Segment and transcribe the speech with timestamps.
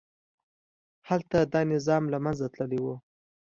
[1.09, 2.95] هلته دا نظام له منځه تللي وو.